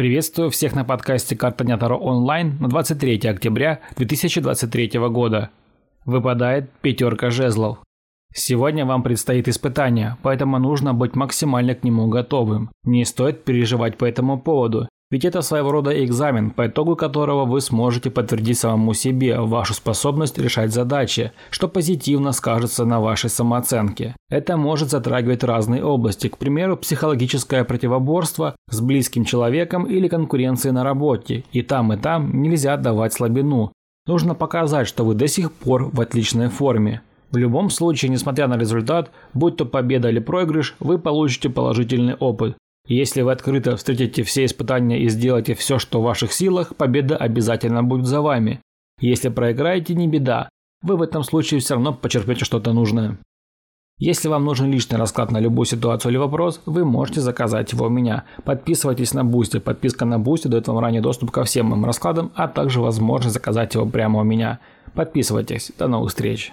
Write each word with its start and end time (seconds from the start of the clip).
Приветствую 0.00 0.48
всех 0.48 0.74
на 0.74 0.82
подкасте 0.82 1.36
«Карта 1.36 1.62
Дня 1.62 1.76
Таро 1.76 1.98
онлайн» 1.98 2.56
на 2.58 2.68
23 2.68 3.20
октября 3.28 3.80
2023 3.98 4.98
года. 5.10 5.50
Выпадает 6.06 6.70
пятерка 6.80 7.28
жезлов. 7.28 7.80
Сегодня 8.34 8.86
вам 8.86 9.02
предстоит 9.02 9.46
испытание, 9.46 10.16
поэтому 10.22 10.58
нужно 10.58 10.94
быть 10.94 11.16
максимально 11.16 11.74
к 11.74 11.84
нему 11.84 12.08
готовым. 12.08 12.70
Не 12.82 13.04
стоит 13.04 13.44
переживать 13.44 13.98
по 13.98 14.06
этому 14.06 14.40
поводу, 14.40 14.88
ведь 15.10 15.24
это 15.24 15.42
своего 15.42 15.72
рода 15.72 16.04
экзамен, 16.04 16.50
по 16.50 16.68
итогу 16.68 16.94
которого 16.94 17.44
вы 17.44 17.60
сможете 17.60 18.10
подтвердить 18.10 18.58
самому 18.58 18.94
себе 18.94 19.40
вашу 19.40 19.74
способность 19.74 20.38
решать 20.38 20.72
задачи, 20.72 21.32
что 21.50 21.68
позитивно 21.68 22.32
скажется 22.32 22.84
на 22.84 23.00
вашей 23.00 23.28
самооценке. 23.28 24.14
Это 24.28 24.56
может 24.56 24.90
затрагивать 24.90 25.42
разные 25.42 25.84
области, 25.84 26.28
к 26.28 26.38
примеру, 26.38 26.76
психологическое 26.76 27.64
противоборство 27.64 28.54
с 28.70 28.80
близким 28.80 29.24
человеком 29.24 29.84
или 29.84 30.06
конкуренции 30.06 30.70
на 30.70 30.84
работе. 30.84 31.44
И 31.52 31.62
там, 31.62 31.92
и 31.92 31.96
там 31.96 32.40
нельзя 32.40 32.76
давать 32.76 33.12
слабину. 33.12 33.72
Нужно 34.06 34.34
показать, 34.34 34.86
что 34.86 35.04
вы 35.04 35.14
до 35.14 35.26
сих 35.26 35.52
пор 35.52 35.90
в 35.92 36.00
отличной 36.00 36.48
форме. 36.48 37.02
В 37.32 37.36
любом 37.36 37.70
случае, 37.70 38.10
несмотря 38.10 38.48
на 38.48 38.56
результат, 38.56 39.10
будь 39.34 39.56
то 39.56 39.64
победа 39.64 40.08
или 40.08 40.18
проигрыш, 40.18 40.74
вы 40.80 40.98
получите 40.98 41.48
положительный 41.48 42.14
опыт. 42.14 42.56
Если 42.86 43.22
вы 43.22 43.32
открыто 43.32 43.76
встретите 43.76 44.22
все 44.22 44.44
испытания 44.44 45.00
и 45.00 45.08
сделаете 45.08 45.54
все, 45.54 45.78
что 45.78 46.00
в 46.00 46.04
ваших 46.04 46.32
силах, 46.32 46.74
победа 46.76 47.16
обязательно 47.16 47.82
будет 47.82 48.06
за 48.06 48.20
вами. 48.20 48.60
Если 49.00 49.28
проиграете, 49.28 49.94
не 49.94 50.08
беда. 50.08 50.48
Вы 50.82 50.96
в 50.96 51.02
этом 51.02 51.22
случае 51.22 51.60
все 51.60 51.74
равно 51.74 51.92
почерпнете 51.92 52.44
что-то 52.44 52.72
нужное. 52.72 53.18
Если 53.98 54.28
вам 54.28 54.46
нужен 54.46 54.72
личный 54.72 54.96
расклад 54.96 55.30
на 55.30 55.38
любую 55.38 55.66
ситуацию 55.66 56.10
или 56.10 56.18
вопрос, 56.18 56.62
вы 56.64 56.86
можете 56.86 57.20
заказать 57.20 57.72
его 57.72 57.86
у 57.86 57.90
меня. 57.90 58.24
Подписывайтесь 58.44 59.12
на 59.12 59.24
Boosty. 59.24 59.58
Подписка 59.58 60.06
на 60.06 60.18
Boosty 60.18 60.48
дает 60.48 60.68
вам 60.68 60.78
ранний 60.78 61.00
доступ 61.00 61.30
ко 61.30 61.44
всем 61.44 61.66
моим 61.66 61.84
раскладам, 61.84 62.32
а 62.34 62.48
также 62.48 62.80
возможность 62.80 63.34
заказать 63.34 63.74
его 63.74 63.84
прямо 63.84 64.20
у 64.20 64.24
меня. 64.24 64.58
Подписывайтесь. 64.94 65.70
До 65.78 65.86
новых 65.86 66.08
встреч. 66.08 66.50